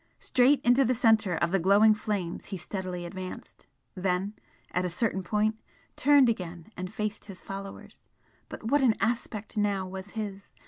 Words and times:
Straight 0.17 0.61
into 0.61 0.83
the 0.83 0.95
centre 0.95 1.35
of 1.35 1.51
the 1.51 1.59
glowing 1.59 1.93
flames 1.93 2.45
he 2.45 2.57
steadily 2.57 3.05
advanced 3.05 3.67
then, 3.93 4.33
at 4.71 4.83
a 4.83 4.89
certain 4.89 5.21
point, 5.21 5.61
turned 5.95 6.27
again 6.27 6.71
and 6.75 6.91
faced 6.91 7.25
his 7.25 7.39
followers. 7.39 8.03
But 8.49 8.63
what 8.63 8.81
an 8.81 8.95
aspect 8.99 9.57
now 9.57 9.87
was 9.87 10.09
his! 10.17 10.55